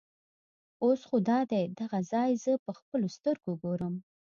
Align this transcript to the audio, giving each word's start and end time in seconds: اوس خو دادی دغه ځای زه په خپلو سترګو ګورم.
اوس 0.83 1.01
خو 1.07 1.15
دادی 1.29 1.63
دغه 1.79 1.99
ځای 2.11 2.31
زه 2.43 2.51
په 2.65 2.71
خپلو 2.79 3.07
سترګو 3.17 3.51
ګورم. 3.63 3.93